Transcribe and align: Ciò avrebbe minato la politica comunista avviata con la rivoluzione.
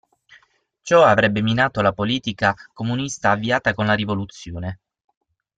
Ciò 0.81 1.03
avrebbe 1.03 1.43
minato 1.43 1.79
la 1.81 1.93
politica 1.93 2.55
comunista 2.73 3.29
avviata 3.29 3.75
con 3.75 3.85
la 3.85 3.93
rivoluzione. 3.93 4.79